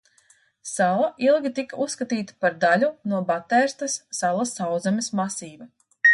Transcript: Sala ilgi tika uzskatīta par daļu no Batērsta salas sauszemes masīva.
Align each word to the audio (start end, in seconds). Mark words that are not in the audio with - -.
Sala 0.69 1.09
ilgi 1.25 1.51
tika 1.59 1.79
uzskatīta 1.85 2.39
par 2.47 2.57
daļu 2.65 2.91
no 3.13 3.21
Batērsta 3.29 3.93
salas 4.23 4.57
sauszemes 4.59 5.13
masīva. 5.23 5.71